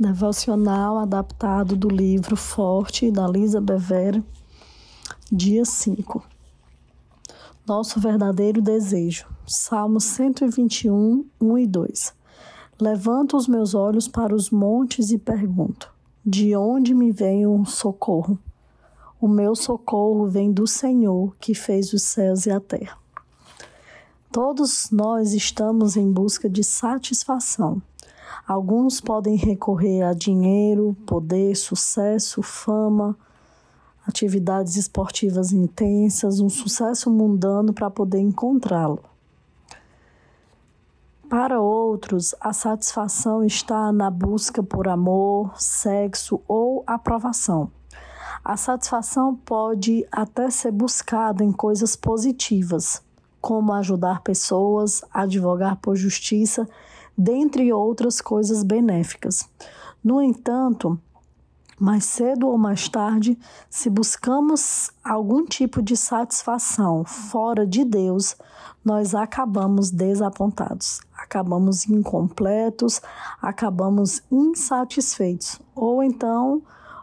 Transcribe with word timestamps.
Devocional 0.00 0.96
adaptado 0.96 1.76
do 1.76 1.86
livro 1.86 2.34
Forte, 2.34 3.10
da 3.10 3.28
Lisa 3.28 3.60
Bever, 3.60 4.24
dia 5.30 5.62
5. 5.62 6.24
Nosso 7.68 8.00
verdadeiro 8.00 8.62
desejo. 8.62 9.26
Salmo 9.46 10.00
121, 10.00 11.26
1 11.38 11.58
e 11.58 11.66
2. 11.66 12.14
Levanto 12.80 13.36
os 13.36 13.46
meus 13.46 13.74
olhos 13.74 14.08
para 14.08 14.34
os 14.34 14.48
montes 14.48 15.10
e 15.10 15.18
pergunto: 15.18 15.92
De 16.24 16.56
onde 16.56 16.94
me 16.94 17.12
vem 17.12 17.46
o 17.46 17.62
socorro? 17.66 18.38
O 19.20 19.28
meu 19.28 19.54
socorro 19.54 20.26
vem 20.26 20.50
do 20.50 20.66
Senhor, 20.66 21.36
que 21.38 21.54
fez 21.54 21.92
os 21.92 22.04
céus 22.04 22.46
e 22.46 22.50
a 22.50 22.58
terra. 22.58 22.96
Todos 24.32 24.90
nós 24.90 25.34
estamos 25.34 25.94
em 25.94 26.10
busca 26.10 26.48
de 26.48 26.64
satisfação 26.64 27.82
Alguns 28.50 29.00
podem 29.00 29.36
recorrer 29.36 30.02
a 30.02 30.12
dinheiro, 30.12 30.96
poder, 31.06 31.54
sucesso, 31.54 32.42
fama, 32.42 33.16
atividades 34.04 34.74
esportivas 34.74 35.52
intensas, 35.52 36.40
um 36.40 36.48
sucesso 36.48 37.08
mundano 37.08 37.72
para 37.72 37.88
poder 37.88 38.18
encontrá-lo. 38.18 39.04
Para 41.28 41.60
outros, 41.60 42.34
a 42.40 42.52
satisfação 42.52 43.44
está 43.44 43.92
na 43.92 44.10
busca 44.10 44.64
por 44.64 44.88
amor, 44.88 45.52
sexo 45.56 46.40
ou 46.48 46.82
aprovação. 46.88 47.70
A 48.44 48.56
satisfação 48.56 49.36
pode 49.36 50.04
até 50.10 50.50
ser 50.50 50.72
buscada 50.72 51.44
em 51.44 51.52
coisas 51.52 51.94
positivas, 51.94 53.00
como 53.40 53.72
ajudar 53.74 54.22
pessoas, 54.22 55.04
advogar 55.14 55.76
por 55.76 55.94
justiça 55.94 56.68
dentre 57.20 57.70
outras 57.70 58.18
coisas 58.22 58.62
benéficas. 58.62 59.46
No 60.02 60.22
entanto, 60.22 60.98
mais 61.78 62.06
cedo 62.06 62.48
ou 62.48 62.56
mais 62.56 62.88
tarde, 62.88 63.38
se 63.68 63.90
buscamos 63.90 64.90
algum 65.04 65.44
tipo 65.44 65.82
de 65.82 65.98
satisfação 65.98 67.04
fora 67.04 67.66
de 67.66 67.84
Deus, 67.84 68.36
nós 68.82 69.14
acabamos 69.14 69.90
desapontados, 69.90 71.00
acabamos 71.14 71.86
incompletos, 71.86 73.02
acabamos 73.42 74.22
insatisfeitos, 74.30 75.60
ou 75.74 76.02
então 76.02 76.62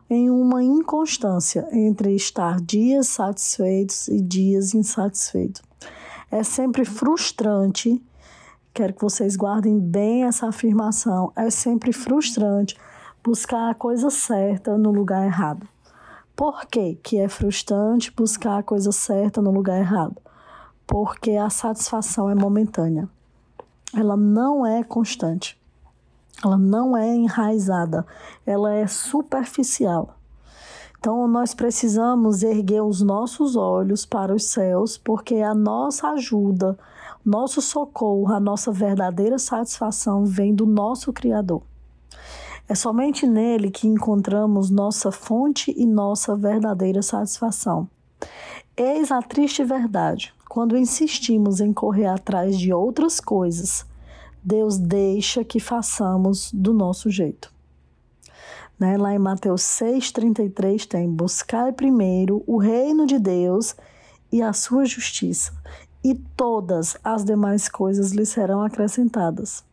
em 0.09 0.31
uma 0.31 0.63
inconstância 0.63 1.67
entre 1.71 2.15
estar 2.15 2.59
dias 2.59 3.07
satisfeitos 3.07 4.07
e 4.07 4.19
dias 4.19 4.73
insatisfeitos. 4.73 5.61
É 6.31 6.41
sempre 6.41 6.85
frustrante 6.85 8.01
Quero 8.77 8.93
que 8.93 9.01
vocês 9.01 9.35
guardem 9.35 9.79
bem 9.79 10.25
essa 10.25 10.49
afirmação. 10.49 11.33
É 11.35 11.49
sempre 11.49 11.91
frustrante 11.91 12.77
buscar 13.23 13.71
a 13.71 13.73
coisa 13.73 14.11
certa 14.11 14.77
no 14.77 14.91
lugar 14.91 15.25
errado. 15.25 15.67
Por 16.35 16.63
que, 16.67 16.93
que 16.93 17.17
é 17.17 17.27
frustrante 17.27 18.13
buscar 18.15 18.59
a 18.59 18.61
coisa 18.61 18.91
certa 18.91 19.41
no 19.41 19.49
lugar 19.49 19.79
errado? 19.79 20.21
Porque 20.85 21.31
a 21.31 21.49
satisfação 21.49 22.29
é 22.29 22.35
momentânea. 22.35 23.09
Ela 23.95 24.15
não 24.15 24.63
é 24.63 24.83
constante. 24.83 25.59
Ela 26.45 26.55
não 26.55 26.95
é 26.95 27.15
enraizada. 27.15 28.05
Ela 28.45 28.75
é 28.75 28.85
superficial. 28.85 30.16
Então, 30.99 31.27
nós 31.27 31.53
precisamos 31.53 32.43
erguer 32.43 32.81
os 32.81 33.01
nossos 33.01 33.55
olhos 33.55 34.05
para 34.05 34.33
os 34.33 34.45
céus, 34.45 34.97
porque 34.97 35.35
a 35.35 35.53
nossa 35.53 36.09
ajuda, 36.09 36.77
nosso 37.23 37.61
socorro, 37.61 38.33
a 38.33 38.39
nossa 38.39 38.71
verdadeira 38.71 39.37
satisfação 39.37 40.25
vem 40.25 40.53
do 40.53 40.65
nosso 40.65 41.13
Criador. 41.13 41.61
É 42.69 42.75
somente 42.75 43.25
nele 43.25 43.71
que 43.71 43.87
encontramos 43.87 44.69
nossa 44.69 45.11
fonte 45.11 45.73
e 45.77 45.85
nossa 45.85 46.35
verdadeira 46.35 47.01
satisfação. 47.01 47.87
Eis 48.75 49.11
a 49.11 49.21
triste 49.21 49.63
verdade: 49.63 50.33
quando 50.49 50.77
insistimos 50.77 51.61
em 51.61 51.71
correr 51.71 52.07
atrás 52.07 52.59
de 52.59 52.73
outras 52.73 53.19
coisas, 53.19 53.85
Deus 54.43 54.77
deixa 54.77 55.43
que 55.43 55.59
façamos 55.59 56.51
do 56.51 56.73
nosso 56.73 57.09
jeito. 57.09 57.56
Né? 58.79 58.97
Lá 58.97 59.13
em 59.13 59.19
Mateus 59.19 59.61
6,33 59.61 60.85
tem: 60.87 61.09
Buscai 61.09 61.71
primeiro 61.71 62.43
o 62.45 62.57
reino 62.57 63.05
de 63.05 63.17
Deus 63.19 63.75
e 64.31 64.41
a 64.41 64.53
sua 64.53 64.85
justiça, 64.85 65.53
e 66.03 66.13
todas 66.13 66.97
as 67.03 67.23
demais 67.23 67.67
coisas 67.67 68.11
lhe 68.11 68.25
serão 68.25 68.61
acrescentadas. 68.61 69.63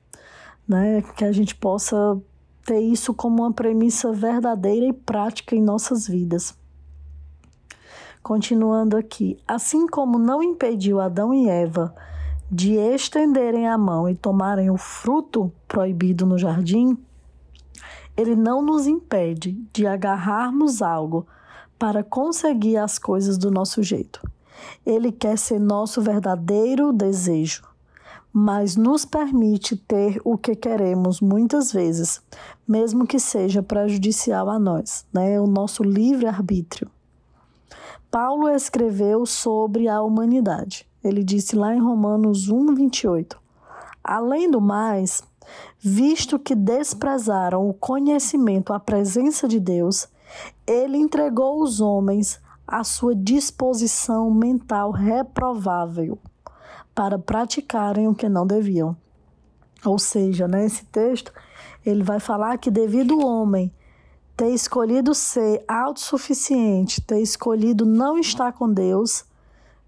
Né? 0.66 1.03
Que 1.16 1.25
a 1.25 1.32
gente 1.32 1.54
possa 1.54 2.20
ter 2.64 2.81
isso 2.81 3.12
como 3.12 3.43
uma 3.43 3.53
premissa 3.53 4.12
verdadeira 4.12 4.87
e 4.87 4.93
prática 4.93 5.54
em 5.54 5.62
nossas 5.62 6.09
vidas. 6.09 6.56
Continuando 8.22 8.97
aqui, 8.97 9.38
assim 9.47 9.87
como 9.87 10.19
não 10.19 10.43
impediu 10.43 10.98
Adão 10.98 11.34
e 11.34 11.47
Eva 11.47 11.94
de 12.50 12.75
estenderem 12.75 13.69
a 13.69 13.76
mão 13.76 14.09
e 14.09 14.14
tomarem 14.14 14.70
o 14.70 14.78
fruto 14.78 15.53
proibido 15.69 16.25
no 16.25 16.38
jardim, 16.38 16.97
ele 18.16 18.36
não 18.36 18.62
nos 18.62 18.86
impede 18.86 19.52
de 19.72 19.86
agarrarmos 19.86 20.82
algo 20.82 21.26
para 21.78 22.02
conseguir 22.02 22.76
as 22.76 22.98
coisas 22.98 23.36
do 23.36 23.50
nosso 23.50 23.82
jeito. 23.82 24.20
Ele 24.86 25.10
quer 25.10 25.36
ser 25.36 25.58
nosso 25.58 26.00
verdadeiro 26.00 26.92
desejo, 26.92 27.62
mas 28.32 28.76
nos 28.76 29.04
permite 29.04 29.76
ter 29.76 30.20
o 30.25 30.38
que 30.38 30.54
queremos 30.54 31.20
muitas 31.20 31.72
vezes, 31.72 32.22
mesmo 32.66 33.06
que 33.06 33.19
seja 33.19 33.62
prejudicial 33.62 34.48
a 34.48 34.58
nós, 34.58 35.04
né? 35.12 35.41
O 35.41 35.46
nosso 35.46 35.82
livre-arbítrio. 35.82 36.91
Paulo 38.10 38.48
escreveu 38.48 39.26
sobre 39.26 39.88
a 39.88 40.00
humanidade. 40.00 40.86
Ele 41.02 41.22
disse 41.22 41.56
lá 41.56 41.75
em 41.75 41.81
Romanos 41.81 42.48
1, 42.48 42.75
28. 42.75 43.38
Além 44.02 44.50
do 44.50 44.60
mais, 44.60 45.22
Visto 45.78 46.38
que 46.38 46.55
desprezaram 46.55 47.69
o 47.69 47.75
conhecimento, 47.75 48.72
a 48.72 48.81
presença 48.81 49.47
de 49.47 49.60
Deus, 49.60 50.09
ele 50.66 50.97
entregou 50.97 51.62
os 51.62 51.81
homens 51.81 52.41
à 52.66 52.82
sua 52.82 53.15
disposição 53.15 54.31
mental 54.31 54.91
reprovável 54.91 56.19
para 56.94 57.19
praticarem 57.19 58.09
o 58.09 58.15
que 58.15 58.28
não 58.28 58.47
deviam. 58.47 58.97
Ou 59.84 59.99
seja, 59.99 60.49
nesse 60.49 60.84
texto, 60.87 61.32
ele 61.84 62.03
vai 62.03 62.19
falar 62.19 62.56
que 62.59 62.71
devido 62.71 63.19
o 63.19 63.26
homem 63.26 63.72
ter 64.37 64.50
escolhido 64.50 65.15
ser 65.15 65.62
autossuficiente, 65.69 67.00
ter 67.00 67.21
escolhido 67.21 67.84
não 67.84 68.19
estar 68.19 68.53
com 68.53 68.72
Deus, 68.72 69.25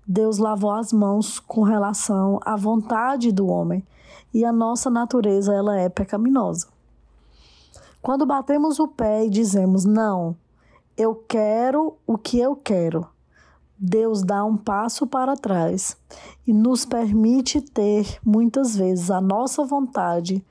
Deus 0.06 0.38
lavou 0.38 0.70
as 0.70 0.92
mãos 0.92 1.40
com 1.40 1.62
relação 1.62 2.38
à 2.44 2.54
vontade 2.54 3.32
do 3.32 3.48
homem 3.48 3.84
e 4.32 4.44
a 4.44 4.52
nossa 4.52 4.88
natureza 4.88 5.52
ela 5.52 5.76
é 5.78 5.88
pecaminosa. 5.88 6.68
Quando 8.00 8.24
batemos 8.24 8.78
o 8.78 8.86
pé 8.86 9.26
e 9.26 9.30
dizemos 9.30 9.84
não, 9.84 10.36
eu 10.96 11.14
quero 11.14 11.96
o 12.06 12.16
que 12.16 12.38
eu 12.38 12.54
quero, 12.54 13.06
Deus 13.78 14.22
dá 14.22 14.44
um 14.44 14.56
passo 14.56 15.06
para 15.06 15.36
trás 15.36 15.96
e 16.46 16.52
nos 16.52 16.86
permite 16.86 17.60
ter 17.60 18.18
muitas 18.24 18.74
vezes 18.74 19.10
a 19.10 19.20
nossa 19.20 19.64
vontade 19.64 20.42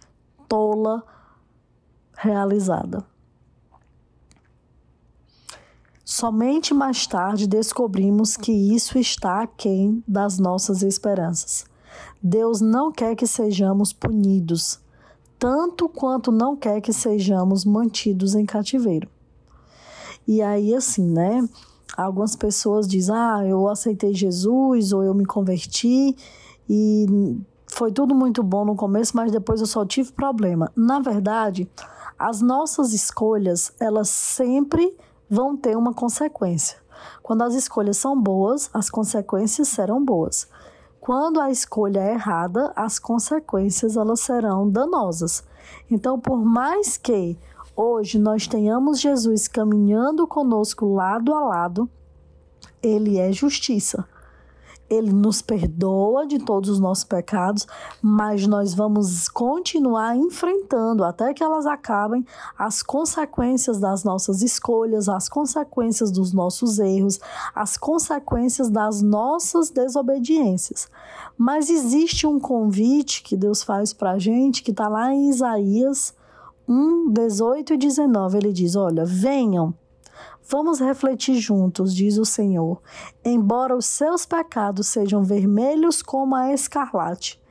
tola 0.47 1.03
realizada. 2.15 3.03
Somente 6.07 6.71
mais 6.71 7.07
tarde 7.07 7.47
descobrimos 7.47 8.37
que 8.37 8.51
isso 8.51 8.99
está 8.99 9.41
aquém 9.41 10.03
das 10.07 10.37
nossas 10.37 10.83
esperanças. 10.83 11.65
Deus 12.21 12.61
não 12.61 12.91
quer 12.91 13.15
que 13.15 13.25
sejamos 13.25 13.91
punidos, 13.91 14.79
tanto 15.39 15.89
quanto 15.89 16.31
não 16.31 16.55
quer 16.55 16.79
que 16.79 16.93
sejamos 16.93 17.65
mantidos 17.65 18.35
em 18.35 18.45
cativeiro. 18.45 19.09
E 20.27 20.43
aí, 20.43 20.75
assim, 20.75 21.09
né? 21.09 21.43
Algumas 21.97 22.35
pessoas 22.35 22.87
dizem: 22.87 23.15
ah, 23.15 23.43
eu 23.43 23.67
aceitei 23.67 24.13
Jesus 24.13 24.93
ou 24.93 25.03
eu 25.03 25.13
me 25.15 25.25
converti 25.25 26.15
e 26.69 27.07
foi 27.65 27.91
tudo 27.91 28.13
muito 28.13 28.43
bom 28.43 28.63
no 28.63 28.75
começo, 28.75 29.17
mas 29.17 29.31
depois 29.31 29.59
eu 29.59 29.65
só 29.65 29.83
tive 29.83 30.11
problema. 30.11 30.71
Na 30.75 30.99
verdade, 30.99 31.67
as 32.17 32.41
nossas 32.41 32.93
escolhas, 32.93 33.73
elas 33.79 34.09
sempre 34.09 34.95
vão 35.29 35.55
ter 35.55 35.75
uma 35.77 35.93
consequência. 35.93 36.77
Quando 37.21 37.43
as 37.43 37.53
escolhas 37.53 37.97
são 37.97 38.19
boas, 38.19 38.69
as 38.73 38.89
consequências 38.89 39.67
serão 39.67 40.03
boas. 40.03 40.47
Quando 40.99 41.39
a 41.39 41.51
escolha 41.51 41.99
é 41.99 42.13
errada, 42.13 42.71
as 42.75 42.97
consequências 42.97 43.95
elas 43.95 44.21
serão 44.21 44.69
danosas. 44.69 45.43
Então, 45.89 46.19
por 46.19 46.43
mais 46.43 46.97
que 46.97 47.37
hoje 47.75 48.17
nós 48.17 48.47
tenhamos 48.47 48.99
Jesus 48.99 49.47
caminhando 49.47 50.25
conosco 50.25 50.93
lado 50.93 51.33
a 51.33 51.41
lado, 51.41 51.89
ele 52.81 53.19
é 53.19 53.31
justiça. 53.31 54.07
Ele 54.89 55.11
nos 55.11 55.41
perdoa 55.41 56.27
de 56.27 56.39
todos 56.39 56.69
os 56.69 56.79
nossos 56.79 57.03
pecados, 57.03 57.65
mas 58.01 58.45
nós 58.45 58.73
vamos 58.73 59.27
continuar 59.27 60.15
enfrentando 60.15 61.03
até 61.03 61.33
que 61.33 61.43
elas 61.43 61.65
acabem 61.65 62.25
as 62.57 62.83
consequências 62.83 63.79
das 63.79 64.03
nossas 64.03 64.41
escolhas, 64.41 65.09
as 65.09 65.27
consequências 65.27 66.11
dos 66.11 66.33
nossos 66.33 66.79
erros, 66.79 67.19
as 67.55 67.77
consequências 67.77 68.69
das 68.69 69.01
nossas 69.01 69.69
desobediências. 69.69 70.87
Mas 71.37 71.69
existe 71.69 72.27
um 72.27 72.39
convite 72.39 73.23
que 73.23 73.35
Deus 73.35 73.63
faz 73.63 73.91
para 73.93 74.11
a 74.11 74.19
gente 74.19 74.61
que 74.63 74.71
está 74.71 74.87
lá 74.87 75.13
em 75.13 75.29
Isaías 75.29 76.13
1, 76.67 77.11
18 77.11 77.73
e 77.73 77.77
19. 77.77 78.37
Ele 78.37 78.53
diz: 78.53 78.75
Olha, 78.75 79.05
venham 79.05 79.73
Vamos 80.47 80.79
refletir 80.79 81.39
juntos, 81.39 81.95
diz 81.95 82.19
o 82.19 82.25
Senhor. 82.25 82.79
Embora 83.23 83.75
os 83.75 83.87
seus 83.87 84.27
pecados 84.27 84.87
sejam 84.87 85.23
vermelhos 85.23 86.03
como 86.03 86.35
a 86.35 86.53
escarlate, 86.53 87.41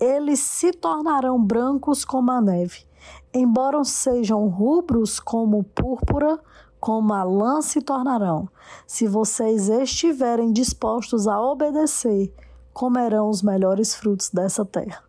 eles 0.00 0.40
se 0.40 0.72
tornarão 0.72 1.42
brancos 1.42 2.06
como 2.06 2.30
a 2.30 2.40
neve. 2.40 2.86
Embora 3.34 3.84
sejam 3.84 4.48
rubros 4.48 5.20
como 5.20 5.62
púrpura, 5.62 6.40
como 6.80 7.12
a 7.12 7.22
lã 7.22 7.60
se 7.60 7.82
tornarão. 7.82 8.48
Se 8.86 9.06
vocês 9.06 9.68
estiverem 9.68 10.50
dispostos 10.50 11.28
a 11.28 11.38
obedecer, 11.38 12.32
comerão 12.72 13.28
os 13.28 13.42
melhores 13.42 13.94
frutos 13.94 14.30
dessa 14.30 14.64
terra. 14.64 15.02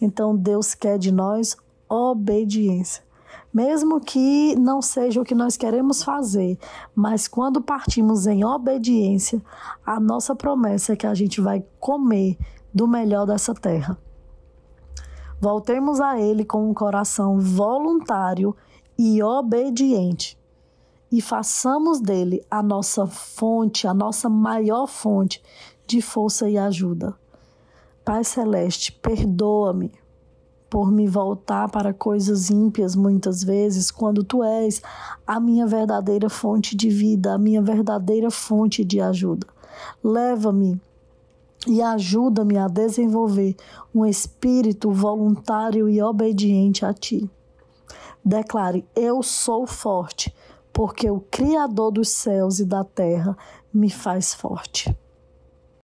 Então 0.00 0.36
Deus 0.36 0.74
quer 0.74 0.96
de 0.96 1.10
nós 1.10 1.56
obediência 1.88 3.02
mesmo 3.54 4.00
que 4.00 4.56
não 4.56 4.82
seja 4.82 5.20
o 5.20 5.24
que 5.24 5.34
nós 5.34 5.56
queremos 5.56 6.02
fazer, 6.02 6.58
mas 6.92 7.28
quando 7.28 7.62
partimos 7.62 8.26
em 8.26 8.44
obediência, 8.44 9.40
a 9.86 10.00
nossa 10.00 10.34
promessa 10.34 10.92
é 10.92 10.96
que 10.96 11.06
a 11.06 11.14
gente 11.14 11.40
vai 11.40 11.64
comer 11.78 12.36
do 12.74 12.88
melhor 12.88 13.24
dessa 13.24 13.54
terra. 13.54 13.96
Voltemos 15.40 16.00
a 16.00 16.18
Ele 16.18 16.44
com 16.44 16.68
um 16.68 16.74
coração 16.74 17.38
voluntário 17.38 18.56
e 18.98 19.22
obediente 19.22 20.36
e 21.12 21.20
façamos 21.20 22.00
dele 22.00 22.44
a 22.50 22.60
nossa 22.60 23.06
fonte, 23.06 23.86
a 23.86 23.94
nossa 23.94 24.28
maior 24.28 24.88
fonte 24.88 25.40
de 25.86 26.02
força 26.02 26.48
e 26.48 26.58
ajuda. 26.58 27.14
Pai 28.04 28.24
Celeste, 28.24 28.90
perdoa-me 28.90 29.92
por 30.74 30.90
me 30.90 31.06
voltar 31.06 31.68
para 31.68 31.94
coisas 31.94 32.50
ímpias 32.50 32.96
muitas 32.96 33.44
vezes, 33.44 33.92
quando 33.92 34.24
tu 34.24 34.42
és 34.42 34.82
a 35.24 35.38
minha 35.38 35.68
verdadeira 35.68 36.28
fonte 36.28 36.74
de 36.74 36.90
vida, 36.90 37.32
a 37.32 37.38
minha 37.38 37.62
verdadeira 37.62 38.28
fonte 38.28 38.84
de 38.84 39.00
ajuda. 39.00 39.46
Leva-me 40.02 40.80
e 41.68 41.80
ajuda-me 41.80 42.58
a 42.58 42.66
desenvolver 42.66 43.54
um 43.94 44.04
espírito 44.04 44.90
voluntário 44.90 45.88
e 45.88 46.02
obediente 46.02 46.84
a 46.84 46.92
ti. 46.92 47.30
Declare: 48.24 48.84
Eu 48.96 49.22
sou 49.22 49.68
forte, 49.68 50.34
porque 50.72 51.08
o 51.08 51.20
Criador 51.30 51.92
dos 51.92 52.08
céus 52.08 52.58
e 52.58 52.64
da 52.64 52.82
terra 52.82 53.38
me 53.72 53.90
faz 53.90 54.34
forte. 54.34 54.92